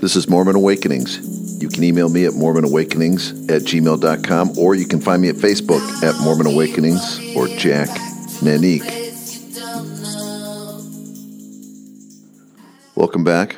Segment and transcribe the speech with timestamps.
[0.00, 1.60] This is Mormon Awakenings.
[1.60, 5.82] You can email me at mormonawakenings at gmail.com or you can find me at Facebook
[6.04, 7.88] at Mormon Awakenings or Jack
[8.38, 8.84] Nanik.
[12.94, 13.56] Welcome back.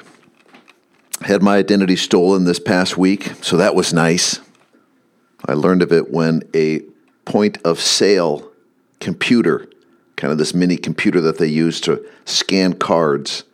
[1.21, 4.41] Had my identity stolen this past week, so that was nice.
[5.45, 6.81] I learned of it when a
[7.27, 8.51] point of sale
[8.99, 9.69] computer,
[10.17, 13.45] kind of this mini computer that they use to scan cards,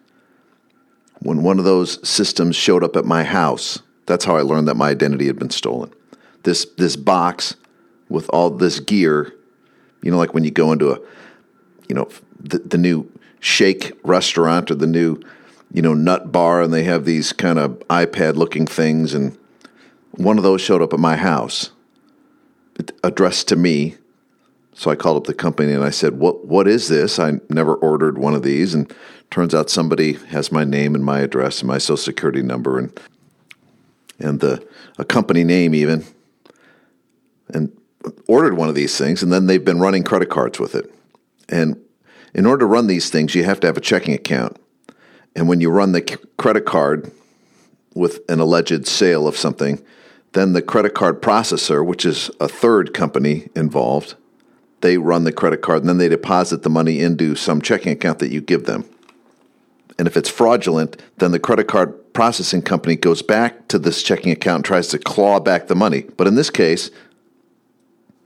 [1.20, 3.80] when one of those systems showed up at my house.
[4.06, 5.92] That's how I learned that my identity had been stolen.
[6.44, 7.56] This this box
[8.08, 9.34] with all this gear,
[10.02, 11.00] you know, like when you go into a,
[11.88, 13.10] you know, the, the new
[13.40, 15.20] shake restaurant or the new
[15.72, 19.14] you know, nut bar and they have these kind of iPad looking things.
[19.14, 19.36] And
[20.12, 21.70] one of those showed up at my house,
[23.02, 23.96] addressed to me.
[24.76, 27.18] So I called up the company and I said, "What what is this?
[27.18, 28.92] I never ordered one of these." And
[29.30, 33.00] turns out somebody has my name and my address and my social security number and
[34.18, 34.62] and the
[34.98, 36.04] a company name even,
[37.48, 37.72] and
[38.28, 39.22] ordered one of these things.
[39.22, 40.92] And then they've been running credit cards with it.
[41.48, 41.80] And
[42.34, 44.58] in order to run these things, you have to have a checking account.
[45.34, 46.02] And when you run the
[46.36, 47.10] credit card
[47.94, 49.82] with an alleged sale of something,
[50.32, 54.16] then the credit card processor, which is a third company involved,
[54.86, 58.20] they run the credit card and then they deposit the money into some checking account
[58.20, 58.88] that you give them.
[59.98, 64.30] And if it's fraudulent, then the credit card processing company goes back to this checking
[64.30, 66.02] account and tries to claw back the money.
[66.16, 66.92] But in this case,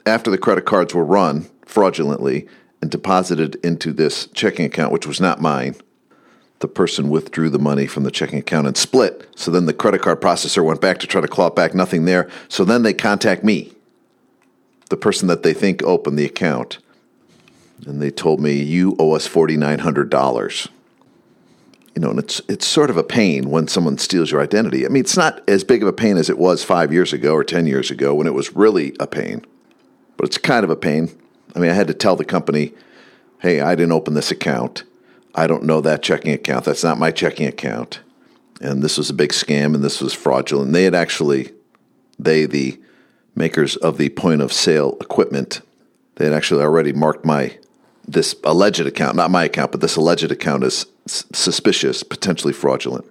[0.05, 2.47] after the credit cards were run fraudulently
[2.83, 5.77] and deposited into this checking account, which was not mine,
[6.59, 9.27] the person withdrew the money from the checking account and split.
[9.35, 12.29] So then the credit card processor went back to try to claw back, nothing there.
[12.49, 13.73] So then they contact me,
[14.91, 16.79] the person that they think opened the account.
[17.87, 20.69] And they told me, You owe us $4,900.
[21.97, 24.87] You know, and it's, it's sort of a pain when someone steals your identity.
[24.87, 27.35] I mean, it's not as big of a pain as it was five years ago
[27.35, 29.45] or 10 years ago when it was really a pain,
[30.17, 31.11] but it's kind of a pain.
[31.57, 32.75] I mean, I had to tell the company,
[33.41, 34.85] Hey, I didn't open this account
[35.35, 36.65] I don't know that checking account.
[36.65, 38.01] That's not my checking account.
[38.61, 40.67] And this was a big scam and this was fraudulent.
[40.67, 41.53] And They had actually,
[42.19, 42.81] they, the
[43.41, 45.61] makers of the point of sale equipment,
[46.17, 47.59] they had actually already marked my,
[48.07, 53.05] this alleged account, not my account, but this alleged account as suspicious, potentially fraudulent.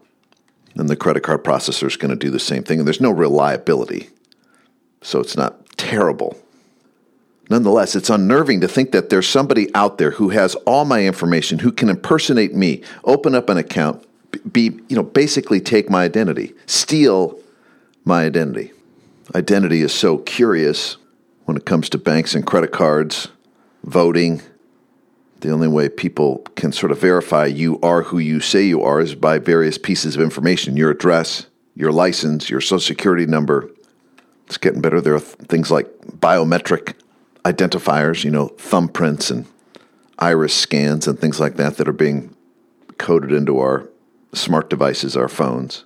[0.75, 2.79] And the credit card processor is going to do the same thing.
[2.79, 4.09] And there's no reliability.
[5.01, 6.37] So it's not terrible
[7.49, 11.59] Nonetheless, it's unnerving to think that there's somebody out there who has all my information,
[11.59, 14.05] who can impersonate me, open up an account,
[14.51, 17.39] be, you know, basically take my identity, steal
[18.05, 18.71] my identity.
[19.35, 20.97] Identity is so curious
[21.45, 23.27] when it comes to banks and credit cards,
[23.83, 24.41] voting.
[25.41, 28.99] The only way people can sort of verify you are who you say you are
[28.99, 31.45] is by various pieces of information your address,
[31.75, 33.69] your license, your social security number.
[34.47, 34.99] It's getting better.
[34.99, 36.95] There are things like biometric
[37.45, 39.45] identifiers, you know, thumbprints and
[40.17, 42.35] iris scans and things like that that are being
[42.97, 43.87] coded into our
[44.33, 45.85] smart devices, our phones.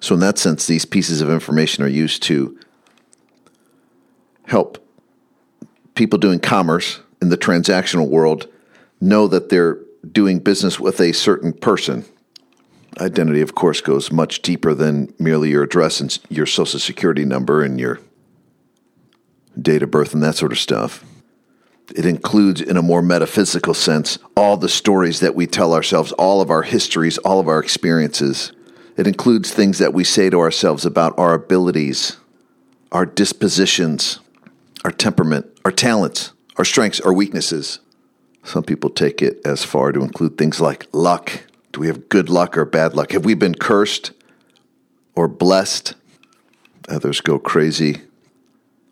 [0.00, 2.58] So, in that sense, these pieces of information are used to
[4.46, 4.84] help
[5.94, 8.48] people doing commerce in the transactional world
[9.00, 9.78] know that they're
[10.10, 12.04] doing business with a certain person.
[13.00, 17.62] Identity, of course, goes much deeper than merely your address and your social security number
[17.62, 18.00] and your
[19.60, 21.04] date of birth and that sort of stuff.
[21.94, 26.40] It includes, in a more metaphysical sense, all the stories that we tell ourselves, all
[26.40, 28.52] of our histories, all of our experiences.
[28.96, 32.16] It includes things that we say to ourselves about our abilities,
[32.92, 34.20] our dispositions,
[34.84, 37.80] our temperament, our talents, our strengths, our weaknesses.
[38.44, 41.44] Some people take it as far to include things like luck.
[41.72, 43.12] Do we have good luck or bad luck?
[43.12, 44.12] Have we been cursed
[45.16, 45.94] or blessed?
[46.88, 48.02] Others go crazy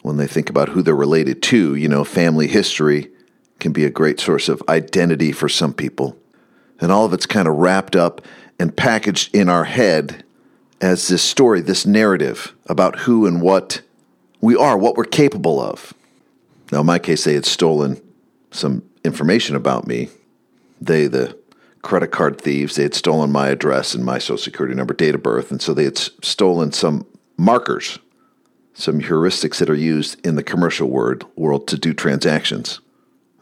[0.00, 1.76] when they think about who they're related to.
[1.76, 3.10] You know, family history
[3.60, 6.16] can be a great source of identity for some people.
[6.80, 8.22] And all of it's kind of wrapped up
[8.62, 10.22] and packaged in our head
[10.80, 13.82] as this story, this narrative about who and what
[14.40, 15.92] we are, what we're capable of.
[16.70, 18.00] Now, in my case, they had stolen
[18.52, 20.10] some information about me.
[20.80, 21.36] They, the
[21.82, 25.24] credit card thieves, they had stolen my address and my social security number, date of
[25.24, 27.04] birth, and so they had stolen some
[27.36, 27.98] markers
[28.74, 32.80] some heuristics that are used in the commercial word, world to do transactions.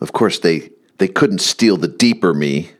[0.00, 2.72] Of course, they, they couldn't steal the deeper me,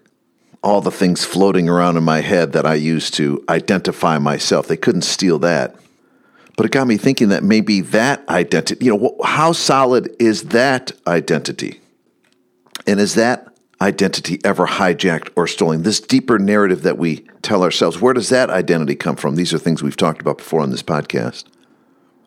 [0.63, 4.67] all the things floating around in my head that I used to identify myself.
[4.67, 5.77] They couldn't steal that.
[6.57, 10.93] But it got me thinking that maybe that identity, you know, how solid is that
[11.07, 11.81] identity?
[12.87, 13.49] And is that
[13.81, 15.83] identity ever hijacked or stolen?
[15.83, 19.37] This deeper narrative that we tell ourselves, where does that identity come from?
[19.37, 21.45] These are things we've talked about before on this podcast.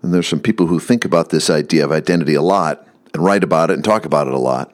[0.01, 3.43] And there's some people who think about this idea of identity a lot and write
[3.43, 4.73] about it and talk about it a lot.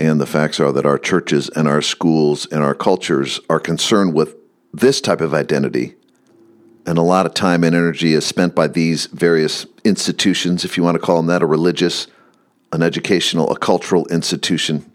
[0.00, 4.14] And the facts are that our churches and our schools and our cultures are concerned
[4.14, 4.34] with
[4.72, 5.94] this type of identity.
[6.86, 10.82] And a lot of time and energy is spent by these various institutions, if you
[10.82, 12.06] want to call them that, a religious,
[12.72, 14.90] an educational, a cultural institution.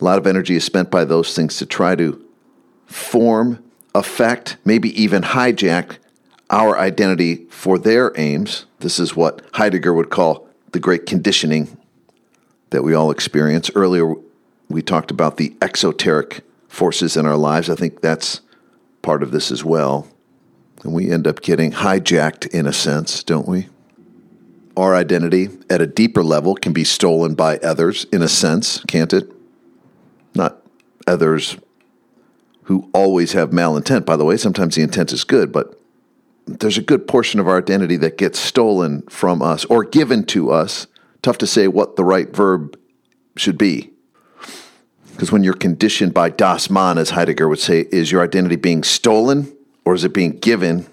[0.00, 2.24] A lot of energy is spent by those things to try to
[2.86, 3.60] form,
[3.92, 5.98] affect, maybe even hijack
[6.48, 8.66] our identity for their aims.
[8.78, 11.76] This is what Heidegger would call the great conditioning
[12.70, 13.68] that we all experience.
[13.74, 14.14] Earlier,
[14.68, 17.70] we talked about the exoteric forces in our lives.
[17.70, 18.40] I think that's
[19.02, 20.08] part of this as well.
[20.84, 23.68] And we end up getting hijacked in a sense, don't we?
[24.76, 29.12] Our identity at a deeper level can be stolen by others in a sense, can't
[29.12, 29.32] it?
[30.34, 30.62] Not
[31.06, 31.56] others
[32.64, 34.36] who always have malintent, by the way.
[34.36, 35.80] Sometimes the intent is good, but
[36.46, 40.50] there's a good portion of our identity that gets stolen from us or given to
[40.50, 40.86] us.
[41.22, 42.78] Tough to say what the right verb
[43.36, 43.90] should be.
[45.18, 48.84] Because when you're conditioned by Das Man, as Heidegger would say, is your identity being
[48.84, 49.52] stolen
[49.84, 50.86] or is it being given?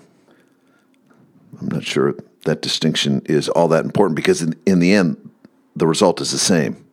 [1.62, 5.30] I'm not sure that distinction is all that important because in, in the end,
[5.76, 6.84] the result is the same.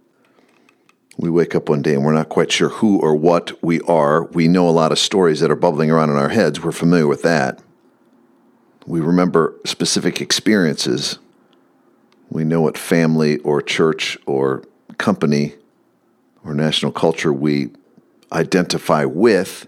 [1.16, 4.24] We wake up one day and we're not quite sure who or what we are.
[4.24, 6.62] We know a lot of stories that are bubbling around in our heads.
[6.62, 7.62] We're familiar with that.
[8.86, 11.18] We remember specific experiences.
[12.28, 14.64] We know what family or church or
[14.98, 15.54] company
[16.44, 17.70] or national culture we
[18.32, 19.66] identify with,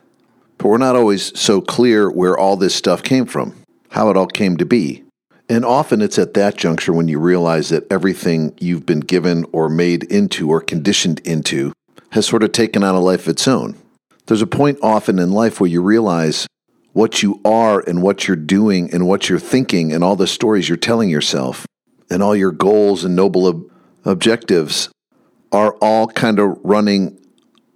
[0.58, 3.54] but we're not always so clear where all this stuff came from,
[3.90, 5.04] how it all came to be.
[5.48, 9.68] And often it's at that juncture when you realize that everything you've been given or
[9.68, 11.72] made into or conditioned into
[12.10, 13.76] has sort of taken on a life of its own.
[14.26, 16.46] There's a point often in life where you realize
[16.92, 20.68] what you are and what you're doing and what you're thinking and all the stories
[20.68, 21.66] you're telling yourself
[22.08, 23.70] and all your goals and noble ob-
[24.04, 24.88] objectives
[25.52, 27.18] are all kind of running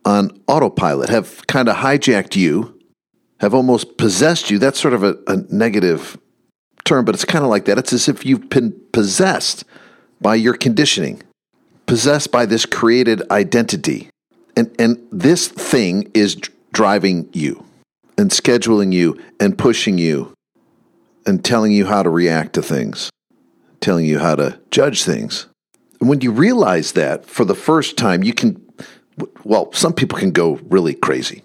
[0.05, 2.79] on autopilot, have kind of hijacked you,
[3.41, 4.59] have almost possessed you.
[4.59, 6.19] That's sort of a, a negative
[6.85, 7.79] term, but it's kind of like that.
[7.79, 9.65] It's as if you've been possessed
[10.21, 11.23] by your conditioning,
[11.87, 14.09] possessed by this created identity.
[14.57, 16.37] And, and this thing is
[16.73, 17.65] driving you
[18.17, 20.33] and scheduling you and pushing you
[21.27, 23.11] and telling you how to react to things,
[23.81, 25.47] telling you how to judge things
[25.99, 28.65] when you realize that for the first time, you can,
[29.45, 31.43] well, some people can go really crazy.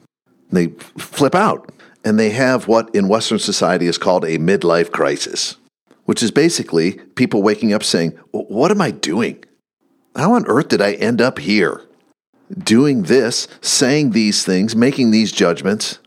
[0.51, 0.67] They
[0.97, 1.71] flip out
[2.03, 5.57] and they have what in Western society is called a midlife crisis,
[6.05, 9.43] which is basically people waking up saying, What am I doing?
[10.15, 11.81] How on earth did I end up here?
[12.55, 15.97] Doing this, saying these things, making these judgments,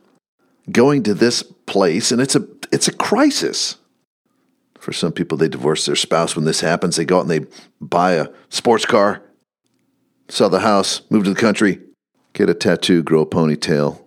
[0.71, 3.77] going to this place, and it's a it's a crisis.
[4.87, 6.95] For some people, they divorce their spouse when this happens.
[6.95, 7.47] They go out and they
[7.81, 9.21] buy a sports car,
[10.29, 11.81] sell the house, move to the country,
[12.35, 14.01] get a tattoo, grow a ponytail.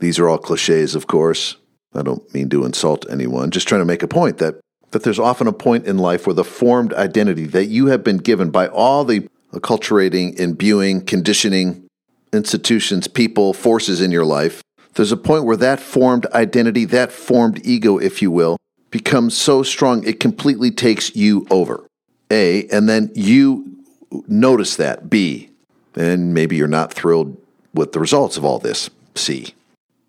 [0.00, 1.54] These are all cliches, of course.
[1.94, 4.56] I don't mean to insult anyone, just trying to make a point that,
[4.90, 8.16] that there's often a point in life where the formed identity that you have been
[8.16, 11.86] given by all the acculturating, imbuing, conditioning
[12.32, 14.64] institutions, people, forces in your life,
[14.94, 18.56] there's a point where that formed identity, that formed ego, if you will,
[18.94, 21.84] becomes so strong it completely takes you over.
[22.30, 23.76] A, and then you
[24.28, 25.10] notice that.
[25.10, 25.50] B,
[25.96, 27.36] and maybe you're not thrilled
[27.74, 28.90] with the results of all this.
[29.16, 29.52] C.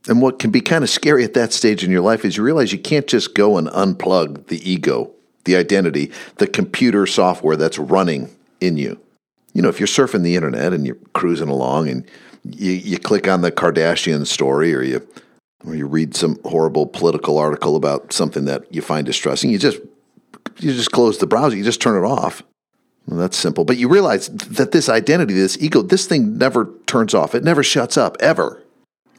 [0.07, 2.43] And what can be kind of scary at that stage in your life is you
[2.43, 5.11] realize you can't just go and unplug the ego,
[5.45, 8.29] the identity, the computer software that's running
[8.61, 8.99] in you.
[9.53, 12.05] You know, if you're surfing the internet and you're cruising along and
[12.43, 15.07] you, you click on the Kardashian story or you
[15.65, 19.79] or you read some horrible political article about something that you find distressing, you just
[20.59, 22.43] you just close the browser, you just turn it off.
[23.07, 23.65] Well, that's simple.
[23.65, 27.35] But you realize that this identity, this ego, this thing never turns off.
[27.35, 28.63] It never shuts up ever.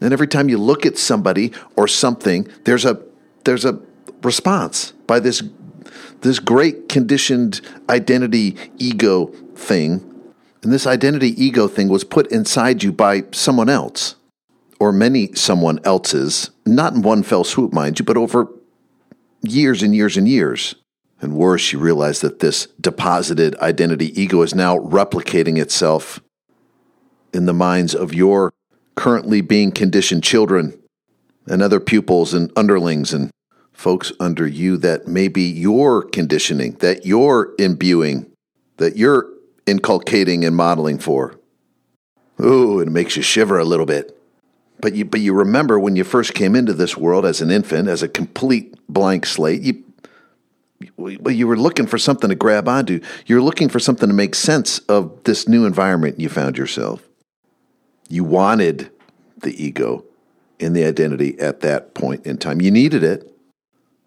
[0.01, 3.01] And every time you look at somebody or something, there's a
[3.45, 3.81] there's a
[4.23, 5.43] response by this
[6.23, 10.13] this great conditioned identity ego thing.
[10.63, 14.17] And this identity ego thing was put inside you by someone else
[14.79, 18.49] or many someone else's, not in one fell swoop, mind you, but over
[19.43, 20.75] years and years and years.
[21.21, 26.21] And worse, you realize that this deposited identity ego is now replicating itself
[27.33, 28.53] in the minds of your
[28.97, 30.79] currently being conditioned children
[31.47, 33.31] and other pupils and underlings and
[33.73, 38.31] folks under you that may be your conditioning, that you're imbuing,
[38.79, 39.29] that you're
[39.67, 41.39] inculcating and modeling for.
[42.41, 44.19] Ooh, it makes you shiver a little bit.
[44.81, 47.89] But you, but you remember when you first came into this world as an infant,
[47.89, 49.83] as a complete blank slate, you,
[50.97, 53.01] well, you were looking for something to grab onto.
[53.25, 57.09] You're looking for something to make sense of this new environment you found yourself.
[58.09, 58.91] You wanted
[59.39, 60.05] the ego
[60.61, 62.61] and the identity at that point in time.
[62.61, 63.33] You needed it.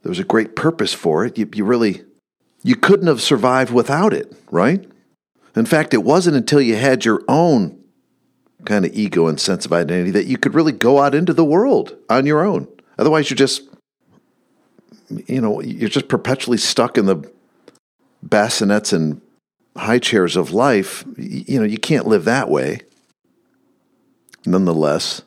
[0.03, 1.37] There was a great purpose for it.
[1.37, 2.03] You, you really,
[2.63, 4.85] you couldn't have survived without it, right?
[5.55, 7.78] In fact, it wasn't until you had your own
[8.65, 11.45] kind of ego and sense of identity that you could really go out into the
[11.45, 12.67] world on your own.
[12.97, 13.63] Otherwise, you're just,
[15.27, 17.31] you know, you're just perpetually stuck in the
[18.23, 19.21] bassinets and
[19.77, 21.05] high chairs of life.
[21.17, 22.81] You know, you can't live that way.
[24.45, 25.21] Nonetheless,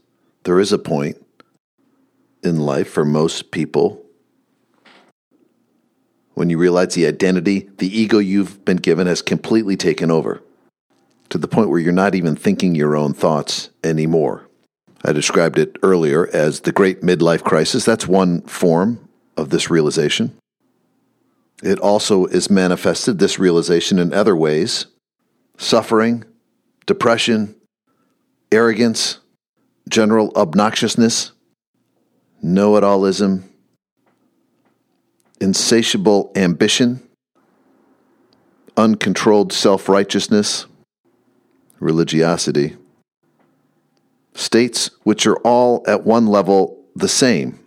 [0.45, 1.17] there is a point
[2.43, 4.03] in life for most people
[6.35, 10.43] when you realize the identity, the ego you've been given has completely taken over
[11.33, 14.47] to the point where you're not even thinking your own thoughts anymore.
[15.03, 17.87] I described it earlier as the great midlife crisis.
[17.87, 20.37] That's one form of this realization.
[21.62, 24.85] It also is manifested, this realization, in other ways
[25.57, 26.25] suffering,
[26.85, 27.55] depression,
[28.51, 29.19] arrogance,
[29.89, 31.33] general obnoxiousness,
[32.43, 33.45] know it allism,
[35.41, 37.01] insatiable ambition,
[38.77, 40.67] uncontrolled self righteousness,
[41.83, 42.77] religiosity,
[44.35, 47.59] states which are all at one level the same,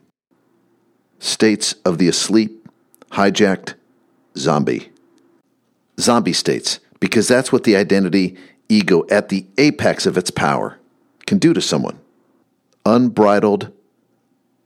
[1.20, 2.68] states of the asleep,
[3.12, 3.74] hijacked,
[4.38, 4.92] zombie.
[6.00, 8.36] Zombie states, because that's what the identity
[8.70, 10.80] ego at the apex of its power
[11.26, 12.00] can do to someone.
[12.86, 13.72] Unbridled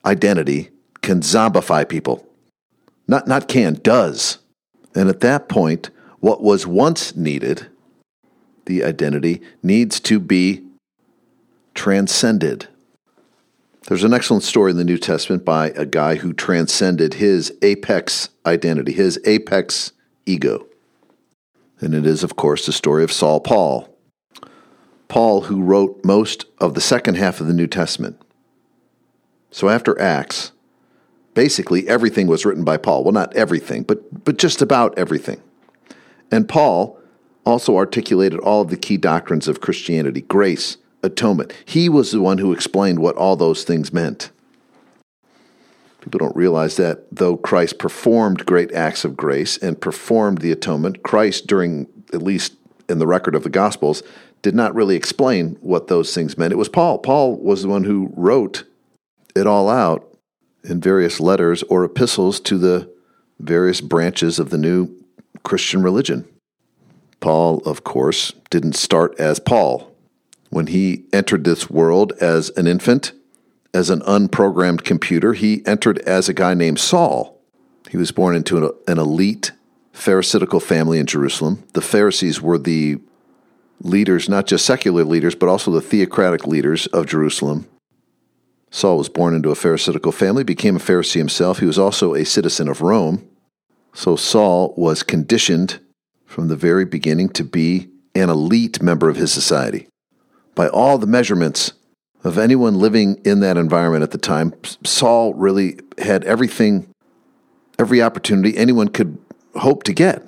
[0.06, 0.70] identity
[1.02, 2.26] can zombify people.
[3.08, 4.40] Not, not can, does.
[4.96, 5.90] And at that point,
[6.20, 7.68] what was once needed
[8.70, 10.62] the identity needs to be
[11.74, 12.68] transcended.
[13.88, 18.30] There's an excellent story in the New Testament by a guy who transcended his apex
[18.46, 19.92] identity, his apex
[20.28, 20.68] ego.
[21.80, 23.90] And it is, of course, the story of Saul Paul.
[25.08, 28.22] Paul, who wrote most of the second half of the New Testament.
[29.50, 30.52] So after Acts,
[31.34, 33.04] basically everything was written by Paul.
[33.04, 35.42] Well, not everything, but, but just about everything.
[36.30, 36.99] And Paul
[37.50, 41.54] also articulated all of the key doctrines of Christianity grace, atonement.
[41.66, 44.32] He was the one who explained what all those things meant.
[46.02, 51.04] People don't realize that though Christ performed great acts of grace and performed the atonement,
[51.04, 52.54] Christ, during at least
[52.88, 54.02] in the record of the Gospels,
[54.42, 56.54] did not really explain what those things meant.
[56.54, 57.00] It was Paul.
[57.00, 58.64] Paul was the one who wrote
[59.36, 60.18] it all out
[60.64, 62.92] in various letters or epistles to the
[63.40, 64.96] various branches of the new
[65.44, 66.28] Christian religion.
[67.20, 69.96] Paul, of course, didn't start as Paul.
[70.50, 73.12] When he entered this world as an infant,
[73.74, 77.40] as an unprogrammed computer, he entered as a guy named Saul.
[77.90, 79.52] He was born into an, elite
[79.94, 81.64] Pharisaical family in Jerusalem.
[81.74, 83.00] The Pharisees were the
[83.82, 87.68] leaders, not just secular leaders, but also the theocratic leaders of Jerusalem.
[88.72, 91.60] Saul was born into a Pharisaical family, became a Pharisee himself.
[91.60, 93.28] He was also a citizen of Rome.
[93.94, 95.80] So Saul was conditioned
[96.30, 99.88] from the very beginning to be an elite member of his society.
[100.54, 101.74] By all the measurements
[102.24, 104.54] of anyone living in that environment at the time,
[104.86, 106.88] Saul really had everything,
[107.80, 109.18] every opportunity anyone could
[109.56, 110.24] hope to get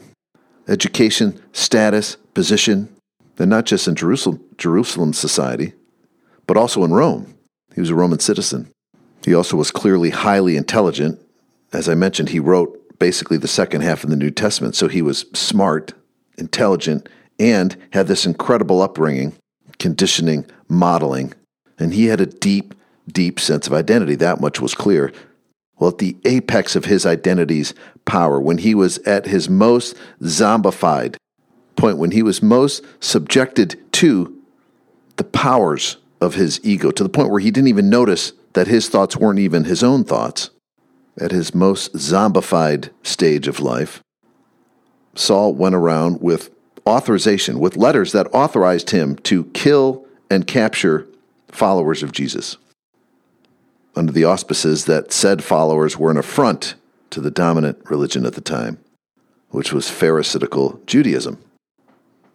[0.67, 2.93] education, status, position,
[3.37, 5.73] and not just in Jerusalem, Jerusalem society,
[6.47, 7.35] but also in Rome.
[7.75, 8.71] He was a Roman citizen.
[9.23, 11.19] He also was clearly highly intelligent.
[11.73, 14.75] As I mentioned, he wrote basically the second half of the New Testament.
[14.75, 15.93] So he was smart,
[16.37, 19.33] intelligent, and had this incredible upbringing,
[19.79, 21.33] conditioning, modeling.
[21.79, 22.75] And he had a deep,
[23.07, 24.13] deep sense of identity.
[24.13, 25.11] That much was clear.
[25.79, 27.73] Well, at the apex of his identity's
[28.05, 31.15] power, when he was at his most zombified
[31.77, 34.39] point, when he was most subjected to
[35.15, 38.89] the powers of his ego, to the point where he didn't even notice that his
[38.89, 40.51] thoughts weren't even his own thoughts
[41.19, 44.01] at his most zombified stage of life,
[45.15, 46.49] Saul went around with
[46.87, 51.07] authorization, with letters that authorized him to kill and capture
[51.49, 52.57] followers of Jesus,
[53.95, 56.75] under the auspices that said followers were an affront
[57.09, 58.77] to the dominant religion at the time,
[59.49, 61.37] which was Pharisaical Judaism.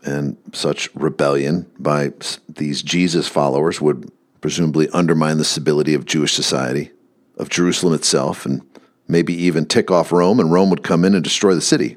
[0.04, 2.12] And such rebellion by
[2.48, 6.92] these Jesus followers would presumably undermine the stability of Jewish society
[7.36, 8.62] of Jerusalem itself and
[9.08, 11.96] maybe even tick off Rome, and Rome would come in and destroy the city.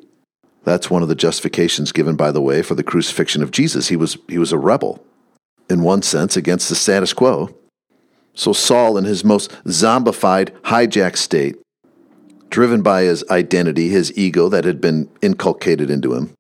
[0.63, 3.87] That's one of the justifications given, by the way, for the crucifixion of Jesus.
[3.87, 5.03] He was, he was a rebel.
[5.69, 7.55] in one sense, against the status quo.
[8.33, 11.57] So Saul, in his most zombified, hijacked state,
[12.49, 16.33] driven by his identity, his ego that had been inculcated into him,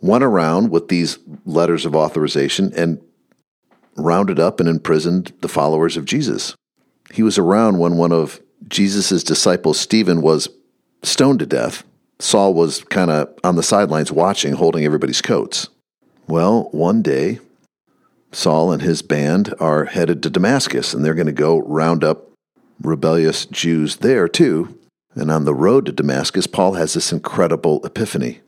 [0.00, 3.00] went around with these letters of authorization and
[3.96, 6.54] rounded up and imprisoned the followers of Jesus.
[7.12, 10.48] He was around when one of Jesus' disciples, Stephen, was
[11.02, 11.84] stoned to death.
[12.18, 15.68] Saul was kind of on the sidelines watching, holding everybody's coats.
[16.26, 17.40] Well, one day,
[18.32, 22.30] Saul and his band are headed to Damascus, and they're going to go round up
[22.80, 24.78] rebellious Jews there too.
[25.14, 28.40] And on the road to Damascus, Paul has this incredible epiphany.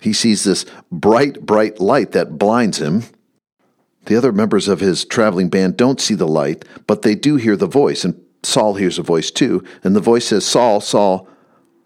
[0.00, 3.04] He sees this bright, bright light that blinds him.
[4.06, 7.56] The other members of his traveling band don't see the light, but they do hear
[7.56, 9.62] the voice, and Saul hears a voice too.
[9.84, 11.28] And the voice says, Saul, Saul,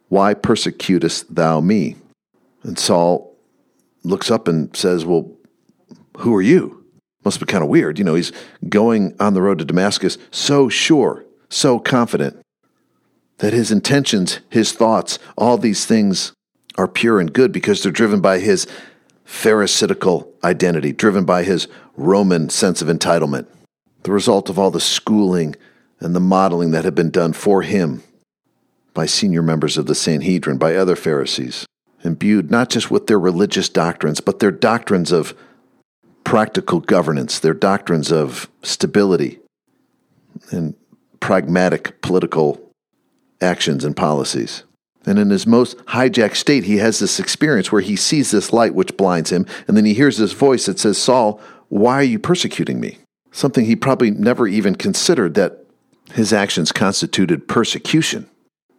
[0.09, 1.97] why persecutest thou me?
[2.62, 3.37] And Saul
[4.04, 5.30] looks up and says, Well,
[6.18, 6.85] who are you?
[7.25, 7.99] Must be kind of weird.
[7.99, 8.33] You know, he's
[8.68, 12.40] going on the road to Damascus so sure, so confident
[13.38, 16.33] that his intentions, his thoughts, all these things
[16.76, 18.66] are pure and good because they're driven by his
[19.25, 23.47] Pharisaical identity, driven by his Roman sense of entitlement,
[24.02, 25.57] the result of all the schooling
[26.00, 28.02] and the modeling that had been done for him
[28.93, 31.66] by senior members of the Sanhedrin, by other Pharisees,
[32.04, 35.35] imbued not just with their religious doctrines, but their doctrines of
[36.23, 39.40] practical governance, their doctrines of stability
[40.50, 40.75] and
[41.21, 42.61] pragmatic political
[43.40, 44.64] actions and policies.
[45.06, 48.75] And in his most hijacked state, he has this experience where he sees this light
[48.75, 52.18] which blinds him, and then he hears this voice that says, Saul, why are you
[52.18, 52.99] persecuting me?
[53.32, 55.64] Something he probably never even considered that
[56.12, 58.28] his actions constituted persecution,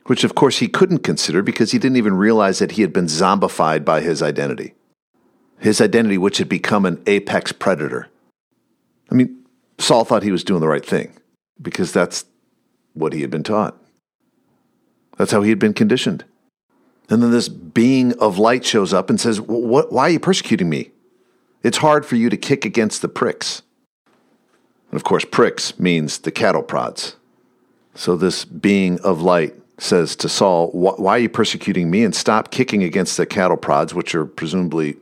[0.05, 3.07] which of course he couldn't consider because he didn't even realize that he had been
[3.07, 4.73] zombified by his identity.
[5.59, 8.09] His identity, which had become an apex predator.
[9.11, 9.45] I mean,
[9.77, 11.13] Saul thought he was doing the right thing
[11.61, 12.25] because that's
[12.93, 13.77] what he had been taught.
[15.17, 16.25] That's how he had been conditioned.
[17.09, 20.69] And then this being of light shows up and says, what, Why are you persecuting
[20.69, 20.91] me?
[21.63, 23.61] It's hard for you to kick against the pricks.
[24.91, 27.15] And of course, pricks means the cattle prods.
[27.95, 32.03] So this being of light says to Saul, Why are you persecuting me?
[32.03, 34.97] And stop kicking against the cattle prods, which are presumably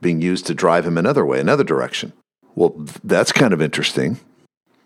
[0.00, 2.12] being used to drive him another way, another direction.
[2.54, 4.20] Well, that's kind of interesting.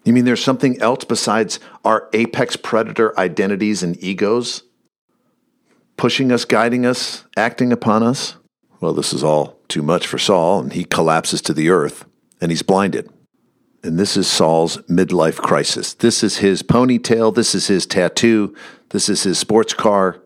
[0.05, 4.63] You mean there's something else besides our apex predator identities and egos
[5.99, 8.37] pushing us, guiding us, acting upon us?
[8.81, 12.07] Well, this is all too much for Saul, and he collapses to the earth
[12.41, 13.11] and he's blinded.
[13.83, 15.95] And this is Saul's midlife crisis.
[15.95, 17.35] This is his ponytail.
[17.35, 18.55] This is his tattoo.
[18.91, 20.23] This is his sports car.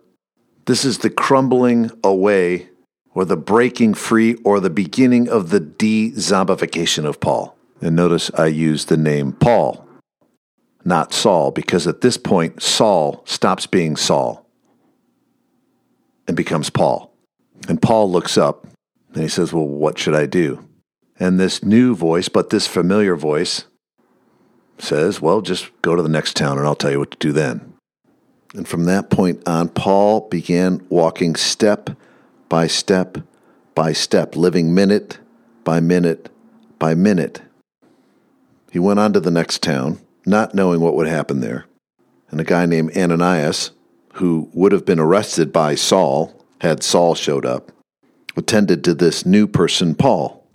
[0.66, 2.68] This is the crumbling away
[3.14, 7.56] or the breaking free or the beginning of the de zombification of Paul.
[7.83, 9.87] And notice I use the name Paul,
[10.85, 14.49] not Saul, because at this point, Saul stops being Saul
[16.29, 17.12] and becomes Paul.
[17.68, 18.68] And Paul looks up
[19.12, 20.64] and he says, Well, what should I do?
[21.18, 23.64] And this new voice, but this familiar voice,
[24.79, 27.33] says, Well, just go to the next town and I'll tell you what to do
[27.33, 27.75] then.
[28.55, 31.90] And from that point on, Paul began walking step
[32.49, 33.18] by step
[33.75, 35.18] by step, living minute
[35.64, 36.29] by minute
[36.79, 37.40] by minute
[38.72, 41.66] he went on to the next town, not knowing what would happen there.
[42.30, 43.70] And a guy named Ananias,
[44.14, 47.70] who would have been arrested by Saul had Saul showed up,
[48.35, 50.46] attended to this new person, Paul,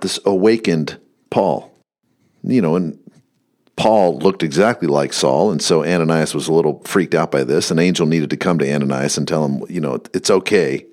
[0.00, 1.70] this awakened Paul.
[2.42, 2.98] You know, and
[3.76, 7.70] Paul looked exactly like Saul, and so Ananias was a little freaked out by this.
[7.70, 10.86] An angel needed to come to Ananias and tell him, you know, it's okay.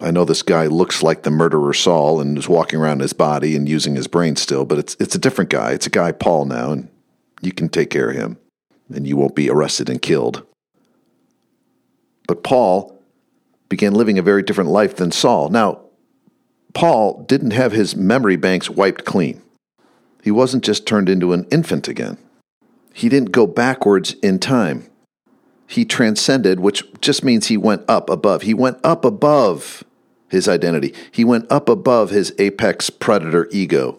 [0.00, 3.56] I know this guy looks like the murderer Saul and is walking around his body
[3.56, 5.72] and using his brain still, but it's it's a different guy.
[5.72, 6.88] It's a guy Paul now, and
[7.40, 8.38] you can take care of him,
[8.92, 10.44] and you won't be arrested and killed.
[12.26, 13.00] But Paul
[13.68, 15.48] began living a very different life than Saul.
[15.48, 15.80] Now,
[16.74, 19.42] Paul didn't have his memory banks wiped clean.
[20.22, 22.18] He wasn't just turned into an infant again.
[22.92, 24.88] He didn't go backwards in time
[25.66, 28.42] he transcended, which just means he went up above.
[28.42, 29.84] He went up above
[30.28, 30.94] his identity.
[31.10, 33.98] He went up above his apex predator ego.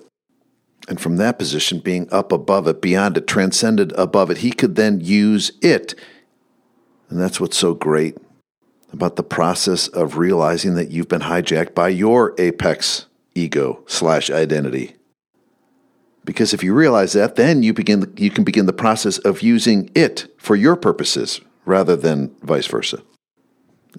[0.87, 4.75] And from that position, being up above it, beyond it, transcended above it, he could
[4.75, 5.95] then use it.
[7.09, 8.17] And that's what's so great
[8.93, 14.95] about the process of realizing that you've been hijacked by your apex ego slash identity.
[16.23, 19.89] Because if you realize that, then you begin you can begin the process of using
[19.95, 23.03] it for your purposes rather than vice versa.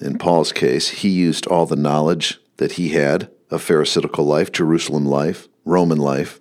[0.01, 5.05] In Paul's case, he used all the knowledge that he had of Pharisaical life, Jerusalem
[5.05, 6.41] life, Roman life,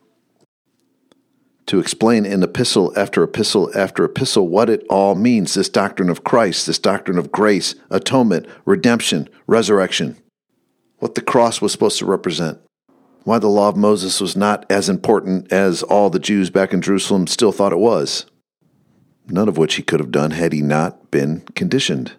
[1.66, 6.24] to explain in epistle after epistle after epistle what it all means this doctrine of
[6.24, 10.18] Christ, this doctrine of grace, atonement, redemption, resurrection,
[11.00, 12.60] what the cross was supposed to represent,
[13.26, 16.82] why the law of Moses was not as important as all the Jews back in
[16.82, 18.26] Jerusalem still thought it was.
[19.30, 22.14] None of which he could have done had he not been conditioned.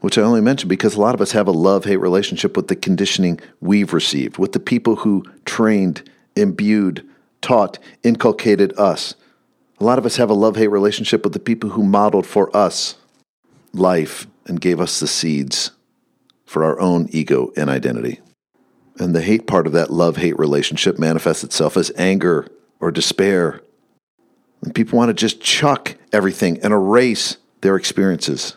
[0.00, 2.68] Which I only mention because a lot of us have a love hate relationship with
[2.68, 7.08] the conditioning we've received, with the people who trained, imbued,
[7.40, 9.14] taught, inculcated us.
[9.80, 12.54] A lot of us have a love hate relationship with the people who modeled for
[12.56, 12.96] us
[13.72, 15.70] life and gave us the seeds
[16.46, 18.20] for our own ego and identity.
[18.98, 22.46] And the hate part of that love hate relationship manifests itself as anger
[22.78, 23.62] or despair.
[24.62, 28.56] And people want to just chuck everything and erase their experiences.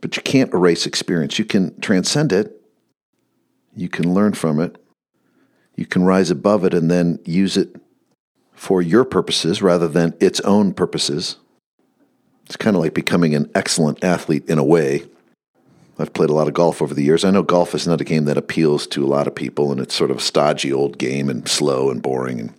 [0.00, 1.38] But you can't erase experience.
[1.38, 2.60] You can transcend it,
[3.76, 4.76] you can learn from it,
[5.76, 7.76] you can rise above it and then use it
[8.54, 11.36] for your purposes rather than its own purposes.
[12.46, 15.04] It's kind of like becoming an excellent athlete in a way.
[15.98, 17.24] I've played a lot of golf over the years.
[17.24, 19.80] I know golf is not a game that appeals to a lot of people, and
[19.80, 22.40] it's sort of a stodgy old game and slow and boring.
[22.40, 22.54] And,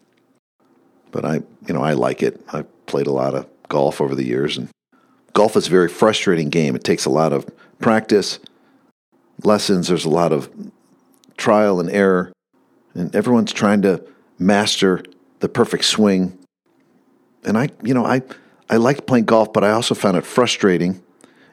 [1.11, 1.35] but I,
[1.67, 2.39] you know, I like it.
[2.51, 4.69] I've played a lot of golf over the years, and
[5.33, 6.75] golf is a very frustrating game.
[6.75, 8.39] It takes a lot of practice,
[9.43, 9.87] lessons.
[9.87, 10.49] There's a lot of
[11.37, 12.31] trial and error,
[12.93, 14.03] and everyone's trying to
[14.37, 15.03] master
[15.39, 16.37] the perfect swing.
[17.43, 18.21] And I, you know, I,
[18.69, 21.01] I liked playing golf, but I also found it frustrating.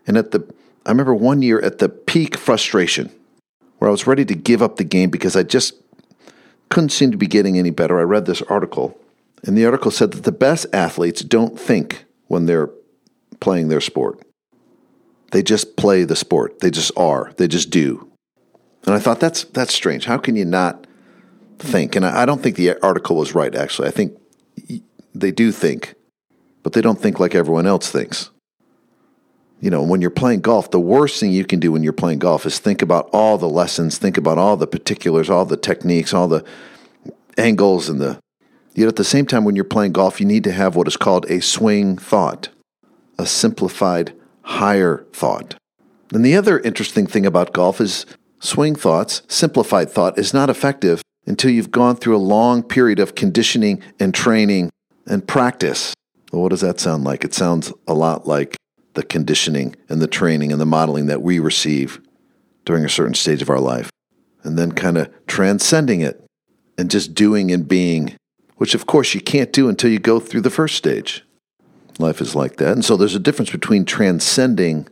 [0.07, 0.47] And at the,
[0.85, 3.11] I remember one year at the peak frustration
[3.79, 5.75] where I was ready to give up the game because I just
[6.71, 7.99] couldn't seem to be getting any better.
[7.99, 8.99] I read this article,
[9.45, 12.71] and the article said that the best athletes don't think when they're
[13.41, 14.21] playing their sport.
[15.33, 16.61] They just play the sport.
[16.61, 17.33] They just are.
[17.37, 18.11] They just do.
[18.87, 20.05] And I thought that's that's strange.
[20.05, 20.87] How can you not
[21.59, 23.89] think, and I don't think the article was right, actually.
[23.89, 24.19] I think
[25.15, 25.95] they do think,
[26.63, 28.31] but they don't think like everyone else thinks.
[29.61, 32.19] You know, when you're playing golf, the worst thing you can do when you're playing
[32.19, 36.13] golf is think about all the lessons, think about all the particulars, all the techniques,
[36.13, 36.45] all the
[37.37, 38.19] angles, and the.
[38.77, 40.99] Yet at the same time, when you're playing golf, you need to have what is
[40.99, 42.51] called a swing thought,
[43.19, 44.13] a simplified,
[44.43, 45.57] higher thought.
[46.13, 48.05] And the other interesting thing about golf is
[48.39, 53.15] swing thoughts, simplified thought, is not effective until you've gone through a long period of
[53.15, 54.71] conditioning and training
[55.07, 55.95] and practice.
[56.31, 57.25] Well, what does that sound like?
[57.25, 58.57] It sounds a lot like
[58.93, 62.01] the conditioning and the training and the modeling that we receive
[62.67, 63.91] during a certain stage of our life.
[64.43, 66.23] And then kind of transcending it
[66.77, 68.15] and just doing and being,
[68.57, 71.25] which of course you can't do until you go through the first stage.
[71.99, 72.73] Life is like that.
[72.73, 74.89] And so there's a difference between transcending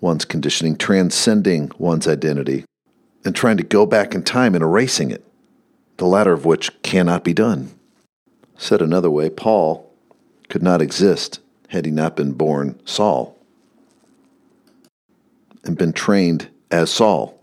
[0.00, 2.64] one's conditioning, transcending one's identity,
[3.24, 5.24] and trying to go back in time and erasing it
[6.00, 7.70] the latter of which cannot be done.
[8.56, 9.92] Said another way, Paul
[10.48, 13.38] could not exist had he not been born Saul
[15.62, 17.38] and been trained as Saul.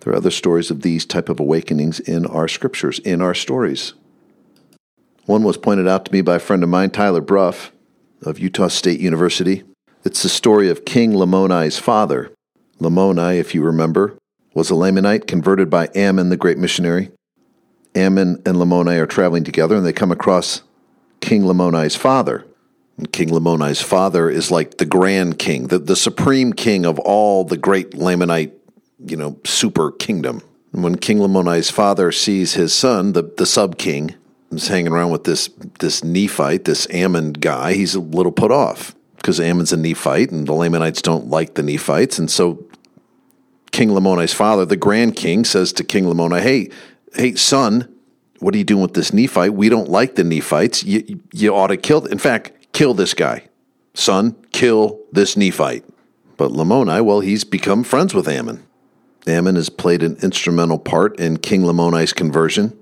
[0.00, 3.92] There are other stories of these type of awakenings in our scriptures, in our stories.
[5.28, 7.70] One was pointed out to me by a friend of mine, Tyler Bruff
[8.22, 9.62] of Utah State University.
[10.02, 12.32] It's the story of King Lamoni's father.
[12.80, 14.16] Lamoni, if you remember,
[14.54, 17.10] was a Lamanite converted by Ammon, the great missionary.
[17.94, 20.62] Ammon and Lamoni are traveling together and they come across
[21.20, 22.46] King Lamoni's father.
[22.96, 27.44] And king Lamoni's father is like the grand king, the, the supreme king of all
[27.44, 28.52] the great Lamanite,
[29.04, 30.40] you know, super kingdom.
[30.72, 34.14] And when King Lamoni's father sees his son, the, the sub king,
[34.50, 38.94] is hanging around with this this Nephite, this Ammon guy, he's a little put off
[39.16, 42.18] because Ammon's a Nephite and the Lamanites don't like the Nephites.
[42.18, 42.64] And so
[43.72, 46.70] King Lamoni's father, the grand king, says to King Lamoni, Hey,
[47.14, 47.92] hey, son,
[48.38, 49.54] what are you doing with this Nephite?
[49.54, 50.84] We don't like the Nephites.
[50.84, 53.48] You, you ought to kill, in fact, kill this guy.
[53.94, 55.84] Son, kill this Nephite.
[56.36, 58.64] But Lamoni, well, he's become friends with Ammon.
[59.26, 62.77] Ammon has played an instrumental part in King Lamoni's conversion.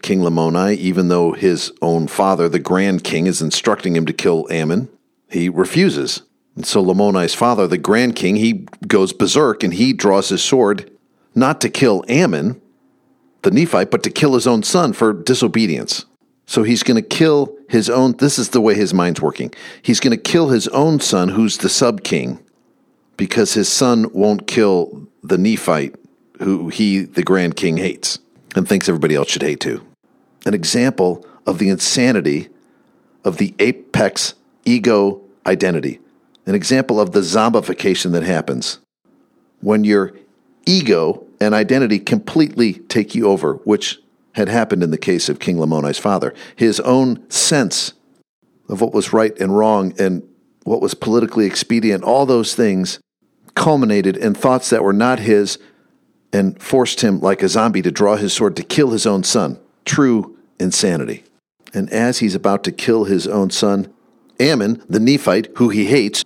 [0.00, 4.46] King Lamoni, even though his own father, the Grand King, is instructing him to kill
[4.50, 4.88] Ammon,
[5.28, 6.22] he refuses.
[6.54, 10.90] And so Lamoni's father, the Grand King, he goes berserk and he draws his sword
[11.34, 12.60] not to kill Ammon,
[13.42, 16.04] the Nephite, but to kill his own son for disobedience.
[16.46, 18.12] So he's going to kill his own.
[18.18, 19.52] This is the way his mind's working.
[19.80, 22.38] He's going to kill his own son, who's the sub king,
[23.16, 25.94] because his son won't kill the Nephite,
[26.40, 28.18] who he, the Grand King, hates
[28.54, 29.86] and thinks everybody else should hate too.
[30.44, 32.48] An example of the insanity
[33.24, 34.34] of the apex
[34.64, 36.00] ego identity.
[36.46, 38.78] An example of the zombification that happens
[39.60, 40.12] when your
[40.66, 43.98] ego and identity completely take you over, which
[44.32, 46.34] had happened in the case of King Lamoni's father.
[46.56, 47.92] His own sense
[48.68, 50.22] of what was right and wrong and
[50.64, 52.98] what was politically expedient, all those things
[53.54, 55.58] culminated in thoughts that were not his
[56.32, 59.58] and forced him, like a zombie, to draw his sword to kill his own son.
[59.84, 61.24] True insanity.
[61.74, 63.92] And as he's about to kill his own son,
[64.40, 66.24] Ammon, the Nephite, who he hates,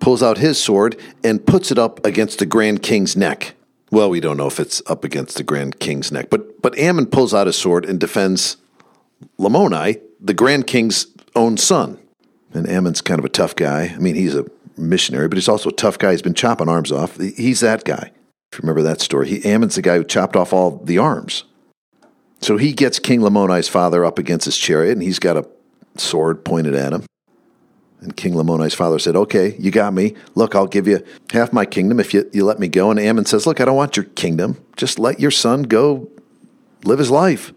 [0.00, 3.54] pulls out his sword and puts it up against the Grand King's neck.
[3.90, 7.06] Well, we don't know if it's up against the Grand King's neck, but, but Ammon
[7.06, 8.56] pulls out his sword and defends
[9.38, 11.98] Lamoni, the Grand King's own son.
[12.52, 13.92] And Ammon's kind of a tough guy.
[13.94, 16.10] I mean, he's a missionary, but he's also a tough guy.
[16.10, 17.18] He's been chopping arms off.
[17.18, 18.12] He's that guy.
[18.52, 21.44] If you remember that story, he, Ammon's the guy who chopped off all the arms.
[22.42, 25.48] So he gets King Lamoni's father up against his chariot, and he's got a
[25.96, 27.06] sword pointed at him.
[28.02, 30.14] And King Lamoni's father said, Okay, you got me.
[30.34, 32.90] Look, I'll give you half my kingdom if you, you let me go.
[32.90, 34.62] And Ammon says, Look, I don't want your kingdom.
[34.76, 36.10] Just let your son go
[36.84, 37.54] live his life.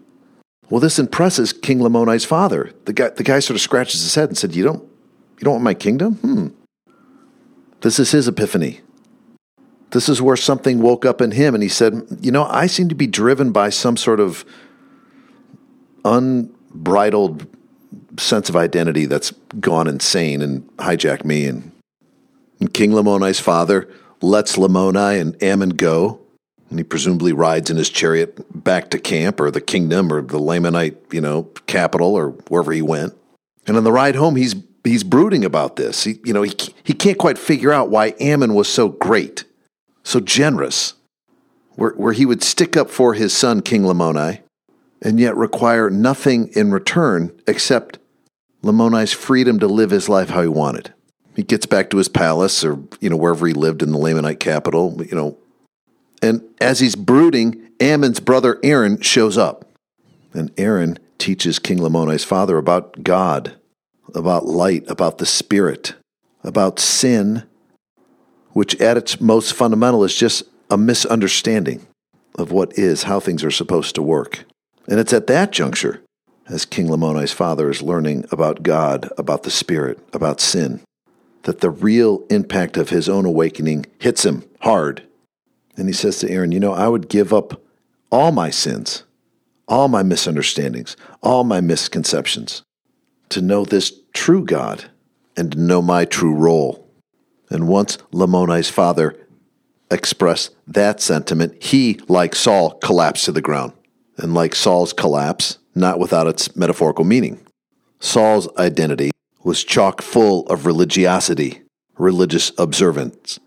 [0.70, 2.72] Well, this impresses King Lamoni's father.
[2.86, 5.54] The guy, the guy sort of scratches his head and said, You don't, you don't
[5.54, 6.14] want my kingdom?
[6.14, 6.48] Hmm.
[7.82, 8.80] This is his epiphany.
[9.90, 12.88] This is where something woke up in him, and he said, You know, I seem
[12.88, 14.44] to be driven by some sort of
[16.04, 17.46] unbridled
[18.18, 21.46] sense of identity that's gone insane and hijacked me.
[21.46, 21.72] And,
[22.72, 23.86] King Lamoni's father
[24.22, 26.18] lets Lamoni and Ammon go,
[26.70, 30.38] and he presumably rides in his chariot back to camp or the kingdom or the
[30.38, 33.14] Lamanite, you know, capital or wherever he went.
[33.66, 36.04] And on the ride home, he's he's brooding about this.
[36.04, 39.44] He, you know, he he can't quite figure out why Ammon was so great,
[40.06, 40.94] so generous,
[41.74, 44.40] where where he would stick up for his son King Lamoni,
[45.02, 47.98] and yet require nothing in return except
[48.62, 50.92] Lamoni's freedom to live his life how he wanted.
[51.34, 54.40] He gets back to his palace or, you know, wherever he lived in the Lamanite
[54.40, 55.36] capital, you know.
[56.22, 59.70] And as he's brooding, Ammon's brother Aaron shows up.
[60.32, 63.54] And Aaron teaches King Lamoni's father about God,
[64.14, 65.94] about light, about the spirit,
[66.42, 67.42] about sin,
[68.56, 71.86] which at its most fundamental is just a misunderstanding
[72.38, 74.46] of what is, how things are supposed to work.
[74.88, 76.00] And it's at that juncture
[76.48, 80.80] as King Lamoni's father is learning about God, about the Spirit, about sin,
[81.42, 85.02] that the real impact of his own awakening hits him hard.
[85.76, 87.60] And he says to Aaron, You know, I would give up
[88.10, 89.02] all my sins,
[89.68, 92.62] all my misunderstandings, all my misconceptions
[93.28, 94.90] to know this true God
[95.36, 96.85] and to know my true role.
[97.50, 99.16] And once Lamoni's father
[99.90, 103.72] expressed that sentiment, he, like Saul, collapsed to the ground.
[104.16, 107.40] And like Saul's collapse, not without its metaphorical meaning.
[108.00, 109.10] Saul's identity
[109.44, 111.62] was chock full of religiosity,
[111.98, 113.38] religious observance.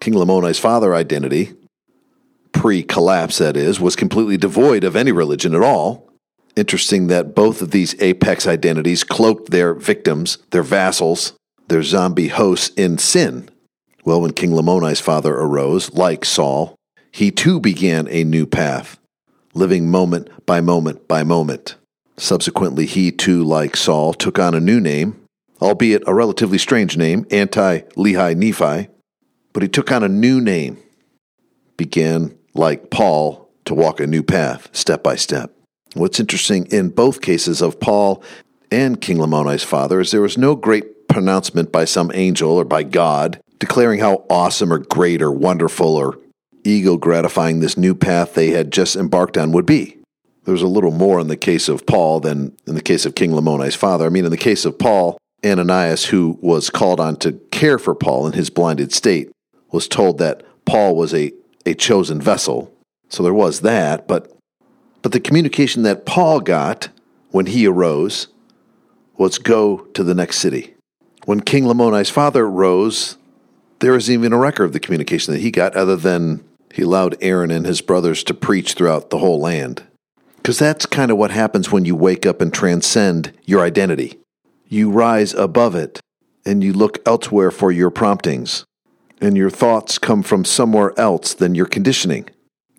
[0.00, 1.52] King Lamoni's father identity,
[2.52, 6.10] pre collapse that is, was completely devoid of any religion at all.
[6.56, 11.34] Interesting that both of these apex identities cloaked their victims, their vassals,
[11.70, 13.48] their zombie hosts in sin.
[14.04, 16.74] Well, when King Lamoni's father arose, like Saul,
[17.12, 18.98] he too began a new path
[19.54, 21.76] living moment by moment by moment.
[22.16, 25.16] Subsequently, he too, like Saul, took on a new name,
[25.62, 28.88] albeit a relatively strange name, Anti Lehi Nephi,
[29.52, 30.76] but he took on a new name,
[31.76, 35.52] began, like Paul, to walk a new path, step by step.
[35.94, 38.22] What's interesting in both cases of Paul
[38.70, 42.82] and King Lamoni's father is there was no great pronouncement by some angel or by
[42.82, 46.18] God declaring how awesome or great or wonderful or
[46.64, 49.96] ego gratifying this new path they had just embarked on would be.
[50.44, 53.14] There was a little more in the case of Paul than in the case of
[53.14, 54.06] King Lamoni's father.
[54.06, 57.94] I mean, in the case of Paul, Ananias, who was called on to care for
[57.94, 59.30] Paul in his blinded state,
[59.70, 61.32] was told that Paul was a,
[61.66, 62.74] a chosen vessel.
[63.08, 64.32] So there was that, but
[65.02, 66.88] but the communication that Paul got
[67.30, 68.28] when he arose
[69.16, 70.74] was go to the next city.
[71.26, 73.16] When King Lamoni's father rose,
[73.80, 77.16] there isn't even a record of the communication that he got other than he allowed
[77.20, 79.82] Aaron and his brothers to preach throughout the whole land.
[80.36, 84.18] Because that's kind of what happens when you wake up and transcend your identity.
[84.66, 86.00] You rise above it
[86.46, 88.64] and you look elsewhere for your promptings,
[89.20, 92.30] and your thoughts come from somewhere else than your conditioning.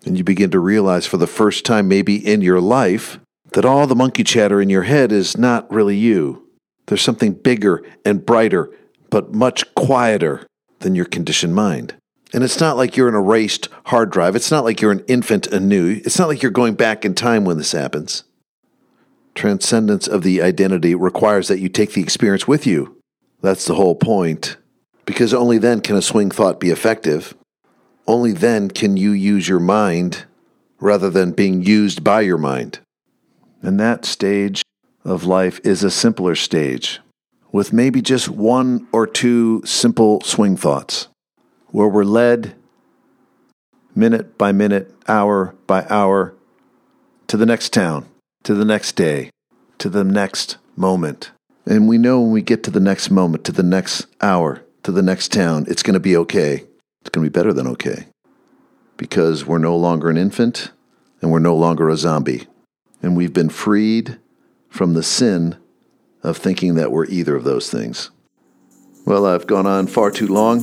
[0.04, 3.20] And you begin to realize for the first time, maybe in your life,
[3.52, 6.44] that all the monkey chatter in your head is not really you.
[6.92, 8.70] There's something bigger and brighter,
[9.08, 10.46] but much quieter
[10.80, 11.94] than your conditioned mind.
[12.34, 14.36] And it's not like you're an erased hard drive.
[14.36, 16.02] It's not like you're an infant anew.
[16.04, 18.24] It's not like you're going back in time when this happens.
[19.34, 22.98] Transcendence of the identity requires that you take the experience with you.
[23.40, 24.58] That's the whole point.
[25.06, 27.34] Because only then can a swing thought be effective.
[28.06, 30.26] Only then can you use your mind
[30.78, 32.80] rather than being used by your mind.
[33.62, 34.62] And that stage
[35.04, 37.00] of life is a simpler stage
[37.50, 41.08] with maybe just one or two simple swing thoughts
[41.68, 42.54] where we're led
[43.94, 46.34] minute by minute, hour by hour
[47.26, 48.06] to the next town,
[48.42, 49.30] to the next day,
[49.78, 51.30] to the next moment.
[51.66, 54.92] And we know when we get to the next moment, to the next hour, to
[54.92, 56.64] the next town, it's going to be okay.
[57.00, 58.06] It's going to be better than okay
[58.96, 60.70] because we're no longer an infant
[61.20, 62.46] and we're no longer a zombie.
[63.02, 64.18] And we've been freed
[64.72, 65.56] from the sin
[66.22, 68.10] of thinking that we're either of those things.
[69.04, 70.60] Well, I've gone on far too long.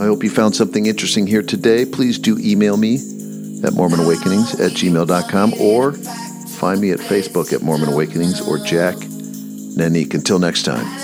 [0.00, 1.86] I hope you found something interesting here today.
[1.86, 7.90] Please do email me at MormonAwakenings at gmail.com or find me at Facebook at Mormon
[7.90, 10.14] Awakenings or Jack Nanique.
[10.14, 11.03] Until next time.